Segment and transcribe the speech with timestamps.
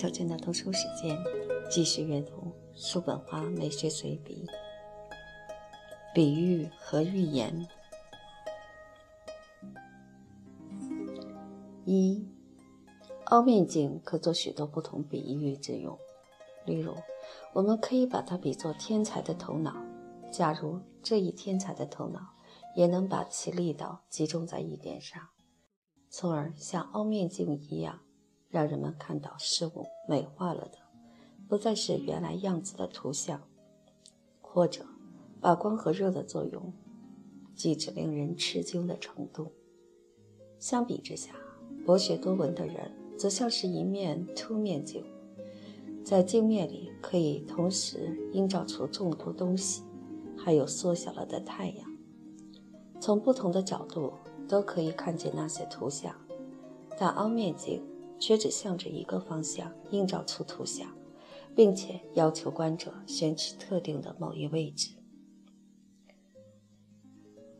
[0.00, 1.14] 小娟的读书时间，
[1.70, 4.46] 继续阅读叔本华美学随笔。
[6.14, 7.68] 比喻和寓言。
[11.84, 12.26] 一，
[13.26, 15.98] 凹面镜可做许多不同比喻之用。
[16.64, 16.94] 例如，
[17.52, 19.76] 我们可以把它比作天才的头脑。
[20.32, 22.20] 假如这一天才的头脑
[22.74, 25.20] 也能把其力道集中在一点上，
[26.08, 28.00] 从而像凹面镜一样。
[28.50, 30.78] 让人们看到事物美化了的，
[31.48, 33.40] 不再是原来样子的图像，
[34.40, 34.84] 或者
[35.40, 36.72] 把光和热的作用
[37.54, 39.52] 记至令人吃惊的程度。
[40.58, 41.36] 相比之下，
[41.86, 45.04] 博学多闻的人则像是一面凸面镜，
[46.04, 49.84] 在镜面里可以同时映照出众多东西，
[50.36, 51.96] 还有缩小了的太阳，
[52.98, 54.12] 从不同的角度
[54.48, 56.12] 都可以看见那些图像。
[56.98, 57.80] 但凹面镜。
[58.20, 60.86] 却只向着一个方向映照出图像，
[61.56, 64.90] 并且要求观者选取特定的某一位置。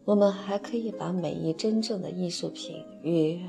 [0.04, 3.40] 我们还可以把每一真正的艺术品与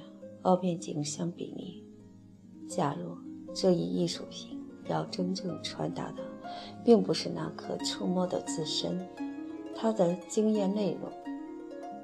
[0.44, 1.84] 凹面镜相比拟。
[2.68, 3.18] 假如
[3.54, 6.24] 这一艺术品要真正传达的，
[6.84, 9.00] 并不是那可触摸的自身，
[9.76, 11.12] 它的经验内容，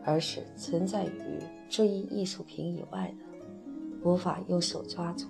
[0.04, 3.27] 而是存在于这一艺术品以外的。
[4.04, 5.26] 无法用手抓住，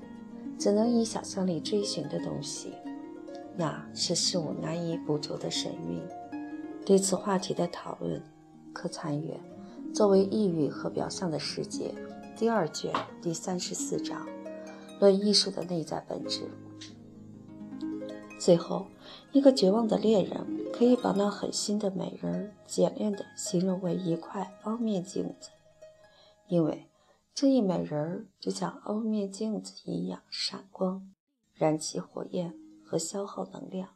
[0.58, 2.74] 只能以想象力追寻的东西，
[3.56, 6.02] 那是事物难以捕捉的神韵。
[6.86, 8.22] 对此话题的讨论，
[8.74, 9.40] 可参阅
[9.94, 11.94] 《作为意欲和表象的世界》
[12.40, 14.26] 第二卷第三十四章
[15.00, 16.42] 《论艺术的内在本质》。
[18.40, 18.86] 最后，
[19.32, 25.50] 一个绝望的猎人可以把那狠心的美人简练地形容为一块凹面镜子，
[26.48, 26.88] 因为。
[27.40, 31.14] 这一美人儿就像凹面镜子一样闪光，
[31.54, 33.96] 燃起火焰和消耗能量，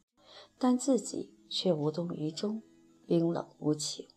[0.59, 2.61] 但自己却无动于衷，
[3.07, 4.07] 冰冷无情。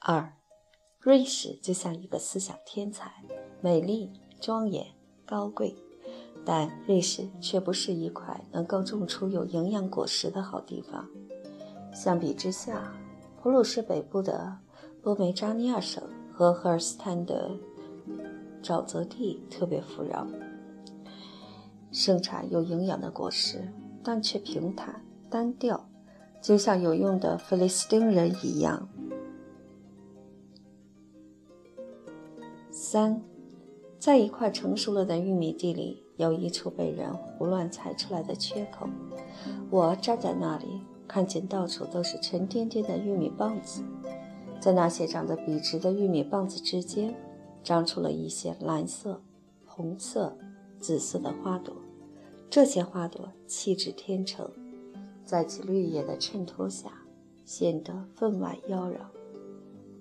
[0.00, 0.36] 二，
[0.98, 3.22] 瑞士就像一个思想天才，
[3.60, 4.10] 美丽、
[4.40, 4.92] 庄严、
[5.24, 5.76] 高贵，
[6.44, 11.08] 但瑞士却不是一块能够种出有营养果实的好地方。
[11.94, 12.92] 相比之下，
[13.40, 14.63] 普鲁士北部的。
[15.04, 17.50] 波梅扎尼亚省和赫尔斯坦的
[18.62, 20.26] 沼泽地特别富饶，
[21.92, 23.70] 盛产有营养的果实，
[24.02, 25.86] 但却平坦单调，
[26.40, 28.88] 就像有用的菲利斯丁人一样。
[32.70, 33.20] 三，
[33.98, 38.88] 在一块成熟了的玉米地里，有一处被人胡乱踩出来的缺口。
[39.68, 43.82] 我站在那里，看见到处都是沉甸甸的玉米棒子。
[44.60, 47.14] 在那些长得笔直的玉米棒子之间，
[47.62, 49.22] 长出了一些蓝色、
[49.66, 50.36] 红色、
[50.80, 51.74] 紫色的花朵。
[52.48, 54.50] 这些花朵气质天成，
[55.24, 56.92] 在其绿叶的衬托下，
[57.44, 58.96] 显得分外妖娆。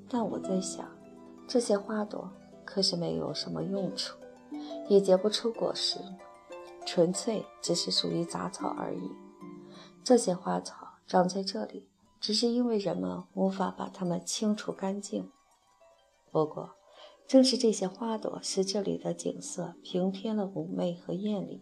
[0.07, 0.87] 但我在想，
[1.47, 2.29] 这些花朵
[2.63, 4.15] 可是没有什么用处，
[4.87, 5.97] 也结不出果实，
[6.85, 9.09] 纯粹只是属于杂草而已。
[10.03, 10.75] 这些花草
[11.07, 11.89] 长在这里。
[12.23, 15.29] 只是因为人们无法把它们清除干净。
[16.31, 16.77] 不过，
[17.27, 21.61] 正是这些花朵使这里的景色平添了妩媚和艳丽。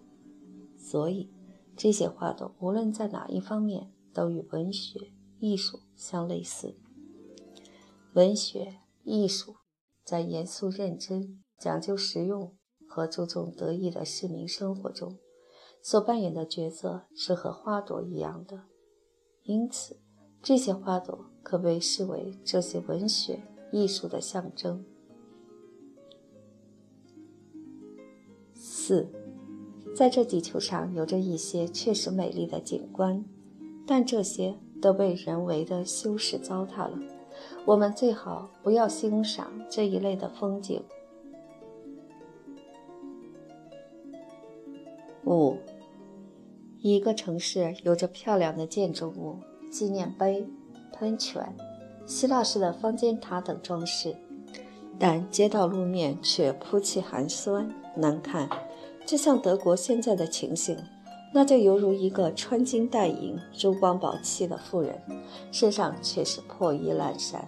[0.77, 1.33] 所以，
[1.75, 6.77] 这些花朵无论在哪一方面都与文学、艺术相类似。
[8.13, 9.55] 文学、艺术
[10.05, 12.55] 在严肃认真、讲究实用
[12.87, 15.17] 和注重得意的市民生活中
[15.81, 18.65] 所扮演的角色是和花朵一样的。
[19.41, 19.99] 因此。
[20.43, 23.39] 这些花朵可被视为这些文学
[23.71, 24.83] 艺术的象征。
[28.53, 29.07] 四，
[29.95, 33.23] 在这地球上有着一些确实美丽的景观，
[33.85, 36.97] 但这些都被人为的修饰糟蹋了。
[37.65, 40.83] 我们最好不要欣赏这一类的风景。
[45.25, 45.55] 五，
[46.79, 49.37] 一个城市有着漂亮的建筑物。
[49.71, 50.45] 纪念碑、
[50.91, 51.55] 喷泉、
[52.05, 54.15] 希腊式的方尖塔等装饰，
[54.99, 58.49] 但街道路面却铺砌寒酸难看，
[59.05, 60.77] 就像德国现在的情形。
[61.33, 65.01] 那就犹如一个穿金戴银、珠光宝气的妇人，
[65.49, 67.47] 身上却是破衣烂衫。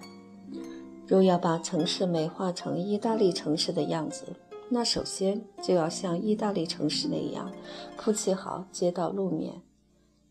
[1.06, 4.24] 若要把城市美化成意大利城市的样子，
[4.70, 7.52] 那首先就要像意大利城市那样
[7.98, 9.60] 铺砌好街道路面。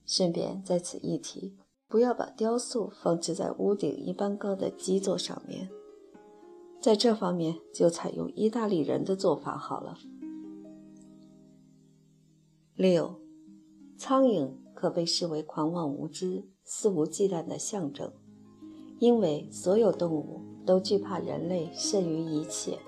[0.05, 1.53] 顺便在此一提。
[1.93, 5.69] 不要把雕塑放置在屋顶一般高的基座上面。
[6.81, 9.95] 在这方面就采用意大利人的做法好了。
[12.73, 13.21] 六，
[13.95, 18.11] 苍蝇可被视为狂妄无知、肆无忌惮的象征，
[18.97, 22.79] 因为所有动物都惧怕人类胜于一切，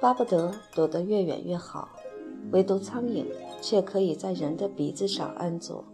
[0.00, 1.88] 巴不得躲得越远越好。
[2.52, 3.26] 唯独苍蝇
[3.60, 5.84] 却可以在人的鼻子上安坐。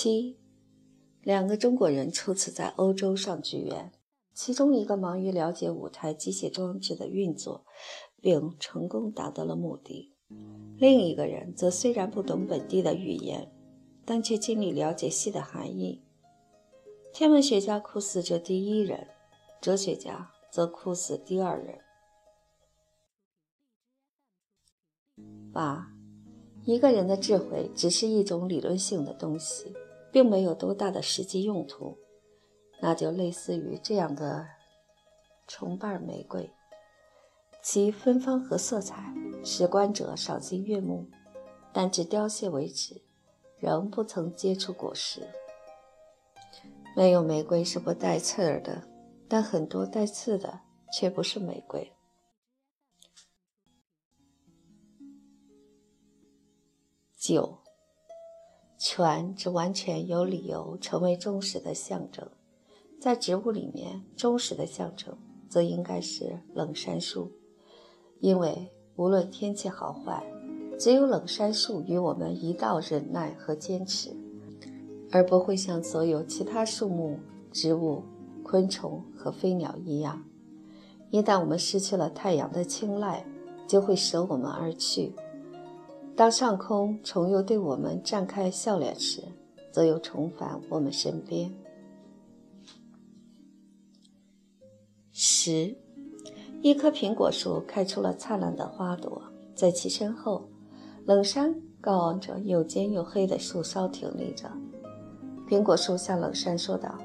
[0.00, 0.38] 七，
[1.20, 3.92] 两个中国人初次在欧洲上剧院，
[4.32, 7.66] 其中一个忙于了解舞台机械装置的运作，
[8.18, 10.14] 并成功达到了目的；
[10.78, 13.52] 另一个人则虽然不懂本地的语言，
[14.06, 16.02] 但却尽力了解戏的含义。
[17.12, 19.06] 天文学家酷似这第一人，
[19.60, 21.78] 哲学家则酷似第二人。
[25.52, 25.92] 八，
[26.64, 29.74] 一个人的智慧只是一种理论性的东西，
[30.12, 31.98] 并没有多大的实际用途。
[32.82, 34.46] 那就类似于这样的
[35.46, 36.50] 重瓣玫瑰，
[37.62, 39.12] 其芬芳和色彩
[39.44, 41.06] 使观者赏心悦目，
[41.72, 43.02] 但至凋谢为止，
[43.58, 45.28] 仍不曾结出果实。
[46.96, 48.82] 没有玫瑰是不带刺儿的，
[49.28, 50.60] 但很多带刺的
[50.92, 51.92] 却不是玫瑰。
[57.16, 57.59] 九，
[58.82, 62.26] 犬只完全有理由成为忠实的象征。
[62.98, 65.14] 在植物里面，忠实的象征
[65.50, 67.30] 则应该是冷杉树，
[68.20, 70.24] 因为无论天气好坏，
[70.78, 74.16] 只有冷杉树与我们一道忍耐和坚持，
[75.10, 77.18] 而不会像所有其他树木、
[77.52, 78.02] 植物、
[78.42, 80.24] 昆虫和飞鸟一样，
[81.10, 83.26] 一旦我们失去了太阳的青睐，
[83.68, 85.12] 就会舍我们而去。
[86.20, 89.22] 当上空重又对我们绽开笑脸时，
[89.72, 91.50] 则又重返我们身边。
[95.10, 95.74] 十，
[96.60, 99.22] 一棵苹果树开出了灿烂的花朵，
[99.54, 100.46] 在其身后，
[101.06, 104.46] 冷杉高昂着又尖又黑的树梢挺立着。
[105.48, 106.98] 苹果树向冷杉说道：“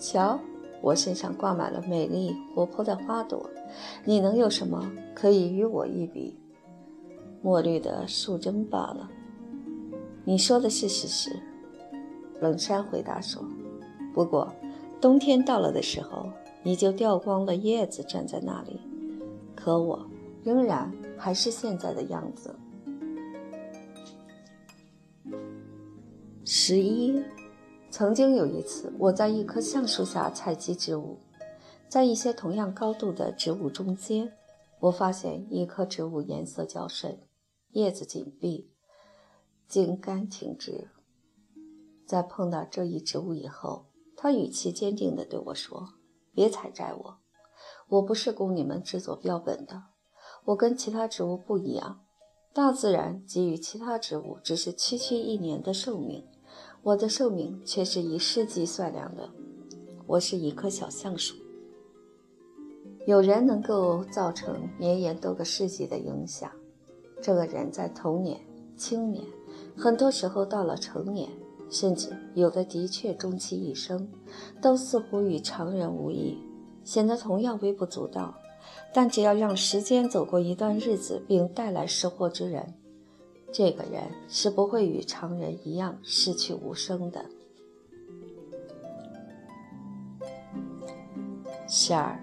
[0.00, 0.36] 瞧，
[0.82, 3.48] 我身上挂满了美丽活泼的花朵，
[4.04, 6.36] 你能有什么可以与我一比？”
[7.42, 9.10] 墨绿的树针罢了。
[10.24, 11.40] 你说的是事实，
[12.40, 13.42] 冷杉回答说。
[14.12, 14.52] 不过，
[15.00, 16.28] 冬天到了的时候，
[16.62, 18.80] 你就掉光了叶子站在那里，
[19.54, 20.04] 可我
[20.42, 22.54] 仍然还是现在的样子。
[26.44, 27.22] 十一，
[27.90, 31.18] 曾经有一次，我在一棵橡树下采集植物，
[31.88, 34.32] 在一些同样高度的植物中间，
[34.80, 37.18] 我发现一棵植物颜色较深。
[37.72, 38.70] 叶子紧闭，
[39.68, 40.88] 茎干挺直。
[42.06, 43.86] 在碰到这一植物以后，
[44.16, 45.94] 他语气坚定地对我说
[46.32, 47.18] ：“别采摘我，
[47.88, 49.82] 我不是供你们制作标本的。
[50.46, 52.06] 我跟其他植物不一样，
[52.54, 56.26] 大自然给予其他植物只是区区一年的寿命，
[56.82, 59.30] 我的寿命却是以世纪算量的。
[60.06, 61.36] 我是一棵小橡树。
[63.06, 66.50] 有人能够造成绵延多个世纪的影响。”
[67.20, 68.40] 这个人在童年、
[68.76, 69.24] 青年，
[69.76, 71.28] 很多时候到了成年，
[71.68, 74.08] 甚至有的的确终其一生，
[74.62, 76.38] 都似乎与常人无异，
[76.84, 78.34] 显得同样微不足道。
[78.94, 82.74] 但只要让时间走过一段日子，并带来识货之人，
[83.52, 87.24] 这个人是不会与常人一样失去无声的。
[91.66, 92.18] 十二，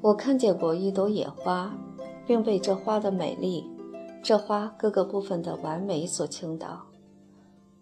[0.00, 1.74] 我看见过一朵野花，
[2.26, 3.73] 并被这花的美丽。
[4.24, 6.86] 这花各个部分的完美所倾倒，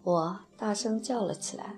[0.03, 1.77] 我大声叫了起来：“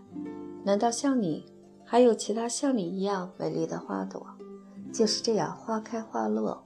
[0.65, 1.45] 难道像你，
[1.85, 4.25] 还有其他像你一样美丽的花朵，
[4.91, 6.63] 就是这样花开花落，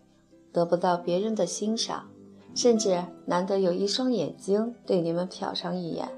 [0.54, 2.08] 得不到别人的欣赏，
[2.56, 6.10] 甚至难得有一双眼睛对你们瞟上一眼？”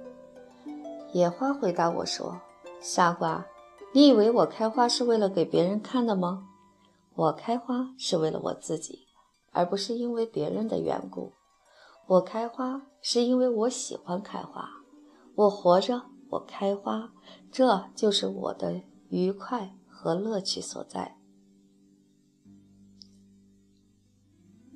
[1.14, 2.40] 野花回答我说
[2.80, 3.44] ：“傻瓜，
[3.92, 6.48] 你以为我开花是为了给别人看的吗？
[7.16, 9.08] 我开花是为了我自己，
[9.52, 11.32] 而不是因为别人的缘故。”
[12.08, 14.70] 我开花是因为我喜欢开花，
[15.36, 17.14] 我活着，我开花，
[17.52, 21.18] 这就是我的愉快和乐趣所在。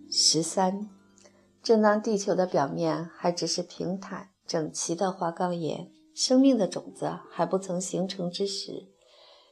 [0.09, 0.89] 十三，
[1.61, 8.87] 正当地球的表面还只是平坦整齐的花岗岩，生命的种子还不曾形成之时，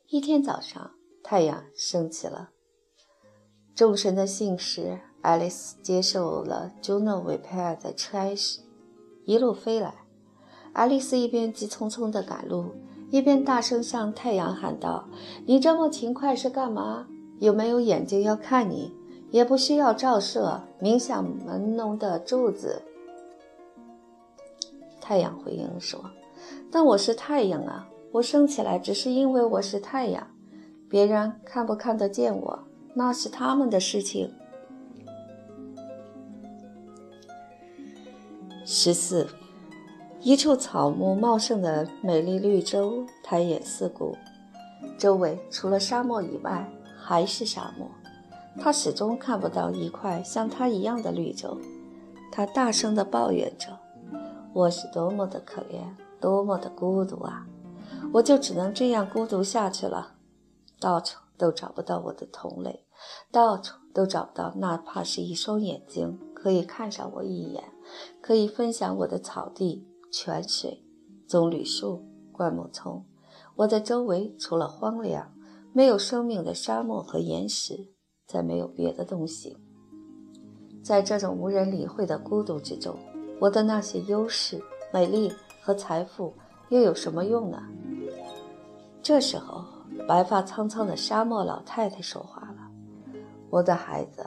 [0.08, 2.52] 一天早上，太阳升起了。
[3.76, 8.60] 众神的信使爱丽丝接受了朱诺·韦佩尔的差使，
[9.24, 9.94] 一路飞来。
[10.74, 12.66] 爱丽丝一边急匆匆地赶路，
[13.10, 15.08] 一边大声向太阳喊道
[15.48, 17.08] ：“你这么勤快是干嘛？
[17.40, 18.94] 有没有眼睛要看你？
[19.32, 22.82] 也不需要照射，冥想门弄的柱子。”
[25.00, 26.04] 太阳回应说
[26.70, 30.28] ：“但我是太阳啊，我升起来只是因为我是太阳，
[30.90, 32.60] 别人看不看得见我，
[32.94, 34.30] 那是他们的事情。”
[38.66, 39.28] 十四。
[40.22, 44.16] 一处草木茂盛的美丽绿洲，抬眼四顾，
[44.98, 47.90] 周围除了沙漠以外还是沙漠。
[48.60, 51.60] 他始终看不到一块像他一样的绿洲。
[52.32, 53.68] 他大声地抱怨着
[54.54, 55.84] ：“我是多么的可怜，
[56.22, 57.46] 多么的孤独啊！
[58.14, 60.14] 我就只能这样孤独下去了。
[60.80, 62.86] 到处都找不到我的同类，
[63.32, 67.64] 到处都找不到哪怕是一双眼睛可以看上我一眼，
[68.22, 70.86] 可以分享我的草地。”泉水、
[71.28, 73.04] 棕榈树、灌木丛，
[73.56, 75.34] 我的周围除了荒凉、
[75.74, 77.90] 没有生命的沙漠和岩石，
[78.28, 79.58] 再没有别的东西。
[80.84, 82.96] 在这种无人理会的孤独之中，
[83.40, 84.62] 我的那些优势、
[84.94, 86.32] 美丽和财富
[86.70, 87.60] 又有什么用呢？
[89.02, 89.66] 这时候，
[90.08, 92.70] 白发苍苍的沙漠老太太说话了
[93.50, 94.24] ：“我的孩子，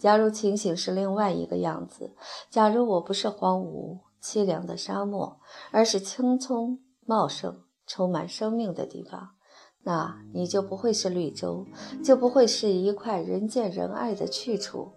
[0.00, 2.16] 假如情形是另外一个样子，
[2.50, 5.40] 假如我不是荒芜。”凄凉的沙漠，
[5.70, 9.30] 而是青葱茂盛、充满生命的地方，
[9.84, 11.64] 那你就不会是绿洲，
[12.04, 14.92] 就不会是一块人见人爱的去处，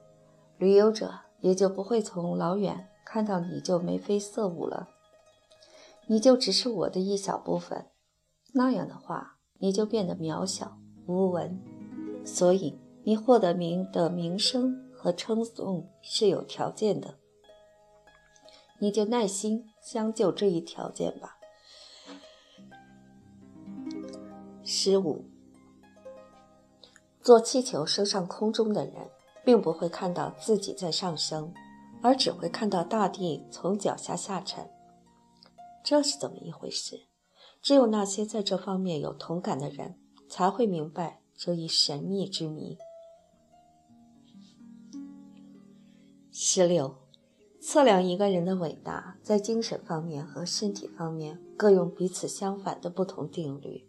[0.57, 4.89] 旅游者也就不会从老远看到你就眉飞色舞了，
[6.07, 7.86] 你就只是我的一小部分，
[8.53, 11.57] 那样的话，你就变得渺小无闻，
[12.25, 17.19] 所以你获得名的名声和称颂是有条件的。
[18.79, 21.38] 你就耐心将就这一条件吧。
[24.63, 25.25] 十五，
[27.22, 29.10] 做气球升上空中的人，
[29.43, 31.53] 并不会看到自己在上升，
[32.01, 34.72] 而只会看到大地从脚下下沉。
[35.83, 37.07] 这是怎么一回事？
[37.62, 42.77] 只有那些在这方面有同感的人，才会明白这一神秘之谜。
[46.35, 46.95] 十六。
[47.61, 53.85] 测量一个人的伟大，在精神方面和身体方面各用彼此相反的不同定律。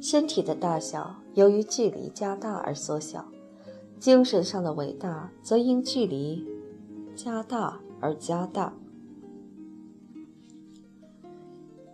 [0.00, 3.26] 身体的大小由于距离加大而缩小，
[3.98, 6.46] 精神上的伟大则因距离
[7.16, 8.72] 加大而加大。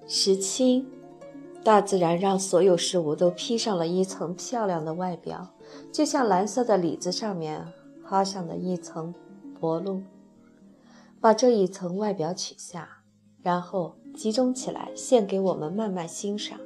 [0.06, 0.84] 十七，
[1.64, 5.48] 大自然让所有事物都披上了一层漂亮的外表，
[5.90, 7.66] 就像蓝色的李子上面
[8.04, 9.14] 画上的一层
[9.62, 10.02] 薄露。
[11.20, 12.88] 把这一层外表取下，
[13.42, 16.58] 然后集中起来，献给我们慢慢欣赏。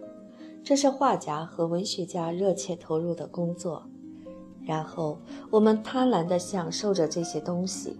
[0.64, 3.86] 这是画家和文学家热切投入的工作。
[4.64, 5.18] 然后
[5.50, 7.98] 我们贪婪地享受着这些东西。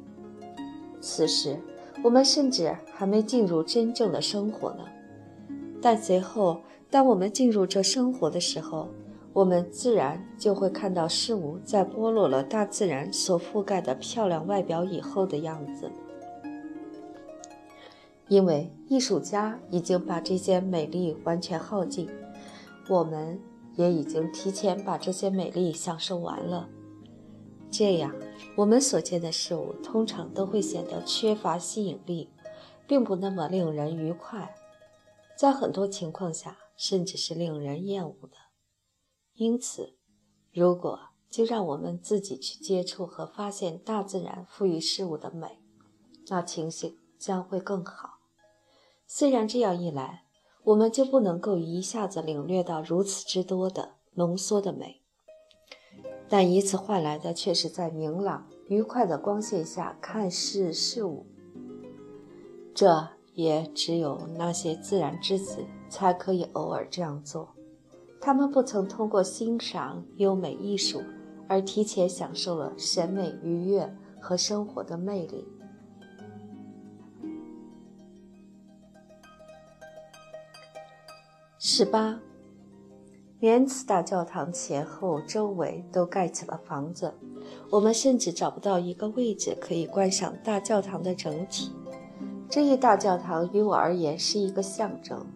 [1.03, 1.61] 此时，
[2.03, 4.85] 我们甚至还没进入真正的生活呢。
[5.83, 8.89] 但随后，当我们进入这生活的时候，
[9.37, 15.93] 我们自然就会看到事物在剥落了大自然所覆盖的漂亮外表以后的样子。
[18.29, 22.09] 因为艺术家已经把这些美丽完全耗尽，
[22.89, 23.39] 我们
[23.75, 26.71] 也已经提前把这些美丽享受完了。
[27.71, 28.15] 这样，
[28.57, 32.31] 我们所见的事物通常都会显得缺乏吸引力，
[32.87, 34.55] 并不那么令人愉快，
[35.37, 38.46] 在很多情况下，甚至是令人厌恶的。
[39.37, 39.95] 因此，
[40.53, 45.61] 如果就让我们自己去接触和发现大自然赋予事物的美，
[46.29, 48.21] 那情形将会更好。
[49.07, 50.25] 虽然这样一来，
[50.65, 55.03] 我们就不能够一下子领略到如此之多的浓缩的美，
[56.29, 61.27] 但以此换来的却是在明朗愉快的光线下看视事物。
[62.75, 67.56] 这也只有那些自然之子才可以偶尔这样做，
[68.21, 71.03] 他们不曾通过欣赏优美艺术
[71.49, 75.47] 而提前享受了审美愉悦和生活的魅力。
[81.59, 82.21] 十八，
[83.39, 87.13] 连此大教堂前后周围都盖起了房子，
[87.71, 91.73] 我们甚至找不到一个位置可以观赏大教堂的整体。
[92.49, 95.27] 这一大教堂于我而言是一个象征，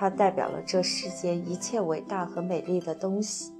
[0.00, 3.52] 它代表了这世间一切伟大和美丽的东西，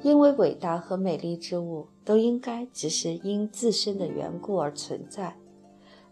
[0.00, 5.36] 因为伟大和美丽之物都应该只是因自身的缘故而存在，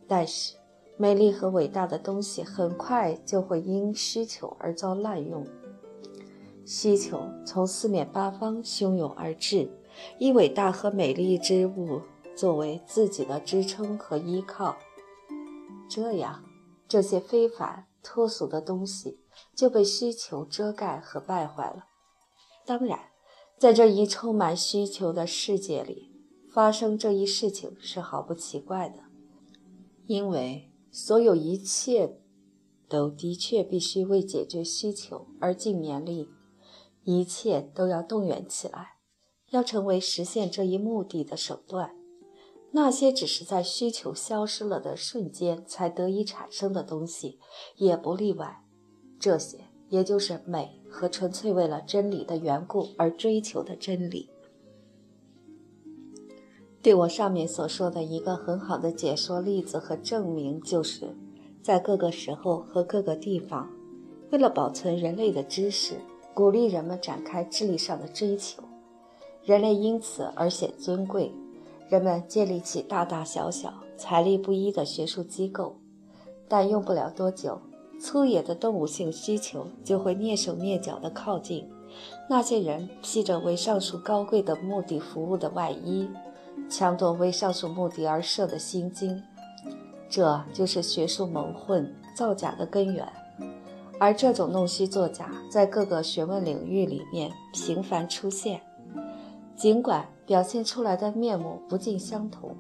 [0.09, 0.57] 但是。
[0.97, 5.47] 美丽和伟大的东西很快就会因需求而遭滥用，
[6.67, 9.71] 需求从四面八方汹涌而至，
[10.19, 12.03] 以伟大和美丽之物
[12.37, 14.77] 作为自己的支撑和依靠。
[15.89, 16.45] 这样，
[16.87, 19.21] 这些非凡脱俗的东西
[19.55, 21.87] 就被需求遮盖和败坏了。
[22.67, 22.99] 当然，
[23.59, 26.13] 在这一充满需求的世界里，
[26.53, 29.01] 发生这一事情是毫不奇怪的，
[30.07, 32.21] 因为所有一切
[32.89, 36.29] 都的确必须为解决需求而尽绵力，
[37.05, 38.97] 一切都要动员起来，
[39.51, 41.95] 要成为实现这一目的的手段。
[42.73, 47.39] 那些只是在需求消失了的瞬间才得以产生的东西，
[47.77, 48.63] 也不例外。
[49.19, 49.59] 这些，
[49.89, 54.31] 也就是美和纯粹为了真理的缘故而追求的真理。
[56.81, 61.15] 对我上面所说的一个很好的解说例子和证明，就是
[61.61, 63.69] 在各个时候和各个地方，
[64.31, 65.97] 为了保存人类的知识，
[66.33, 68.63] 鼓励人们展开智力上的追求，
[69.43, 71.35] 人类因此而显尊贵。
[71.91, 75.77] 人们建立起大大小小、财力不一的学术机构，
[76.49, 77.61] 但用不了多久，
[78.01, 81.69] 粗野的动物性需求就会蹑手蹑脚地靠近。
[82.29, 86.09] 那些人披着为上述高贵的目的服务的外衣，
[86.69, 89.21] 抢夺为上述目的而设的心经，
[90.09, 93.05] 这就是学术蒙混、造假的根源。
[93.99, 98.61] 而这种弄虚作假在各个学问领域里面频繁出现，
[99.61, 100.09] 尽管。
[100.31, 102.57] 表现出来的面目不尽相同，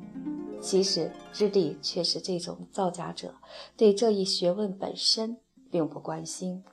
[0.61, 3.33] 其实之地却是这种造假者
[3.77, 5.39] 对这一学问本身
[5.71, 6.65] 并不关心，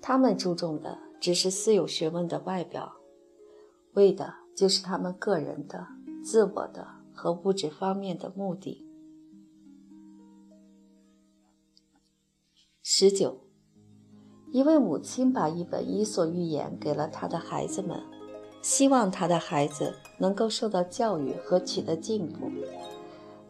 [0.00, 2.94] 他们注重的只是私有学问的外表，
[3.92, 5.86] 为的就是他们个人的、
[6.24, 8.84] 自我的和物质方面的目的。
[12.82, 13.38] 十九，
[14.50, 18.02] 一位母亲把一本《伊索寓言》给了他的孩子们。
[18.62, 22.48] 希望他的孩子能够受到教育和取得进步，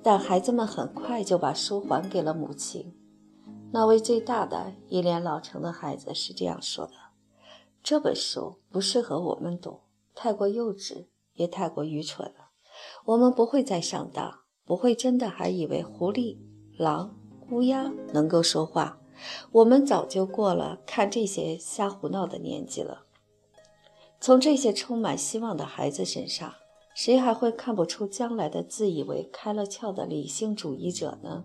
[0.02, 2.94] 但孩子们很快就把书还给了母亲。
[3.70, 6.92] 那位最大的一脸老成的孩子是这样说的
[7.82, 9.80] ：“这本书不适合我们读，
[10.14, 12.50] 太过幼稚，也太过愚蠢了。
[13.04, 16.38] 我们不会再上当，不会真的还以为狐狸、
[16.78, 17.14] 狼、
[17.50, 18.98] 乌鸦能够说话。
[19.52, 23.04] 我们早就过了看这些瞎胡闹的年纪了。”
[24.22, 26.54] 从这些充满希望的孩子身上，
[26.94, 31.42] 谁还会看不出将来的自以为开了窍的理性主义者呢？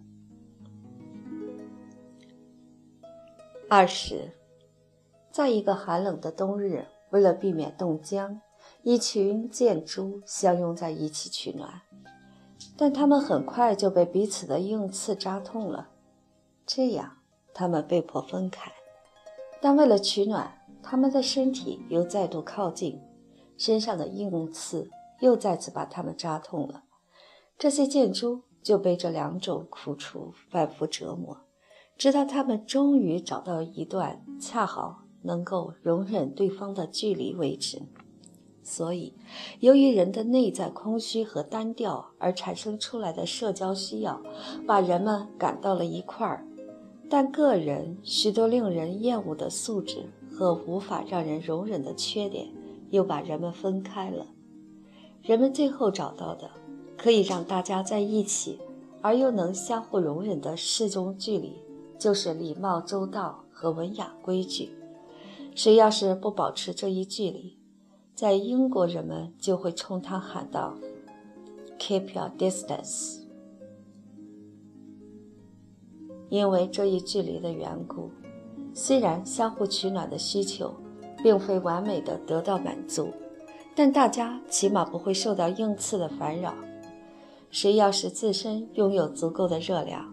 [3.68, 4.32] 二十，
[5.32, 8.40] 在一个寒冷的冬日，为了避免冻僵，
[8.84, 11.82] 一群箭猪相拥在一起取暖，
[12.78, 15.90] 但他们很快就被彼此的硬刺扎痛了，
[16.68, 17.18] 这样
[17.56, 18.72] 他们被迫分开。
[19.60, 20.54] 但为了取暖。
[20.82, 23.02] 他们的身体又再度靠近，
[23.58, 26.84] 身上的硬刺又再次把他们扎痛了。
[27.58, 31.42] 这些箭猪就被这两种苦楚反复折磨，
[31.98, 37.82] 直到他们终于找到一段恰好能够容忍对方的距离为止。
[38.64, 39.14] 所以，
[39.62, 44.22] 由于人的内在空虚和单调而产生出来的社交需要，
[44.68, 46.46] 把人们赶到了一块儿。
[47.10, 50.10] 但个人许多令人厌恶的素质。
[50.38, 52.48] 和无法让人容忍的缺点，
[52.92, 54.28] 又把人们分开了。
[55.24, 56.52] 人们最后找到的，
[56.96, 58.60] 可以让大家在一起，
[59.02, 61.54] 而又能相互容忍的适中距离，
[61.98, 64.70] 就是礼貌周到和文雅规矩。
[65.56, 67.58] 谁要是不保持这一距离，
[68.14, 70.78] 在英国人们就会冲他喊道
[71.80, 73.22] ：“Keep your distance。”
[76.30, 78.12] 因为这一距离的缘故。
[78.80, 80.72] 虽然相互取暖的需求
[81.24, 83.12] 并非完美的得到满足，
[83.76, 86.54] 但大家起码不会受到硬刺的烦扰。
[87.50, 90.06] 谁要是自身拥有足够的热量，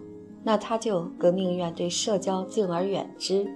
[0.43, 3.47] 那他就更宁愿对社交敬而远之，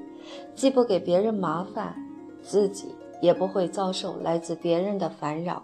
[0.54, 1.96] 既不给别人麻烦，
[2.42, 2.88] 自己
[3.22, 5.62] 也不会遭受来自别人的烦扰。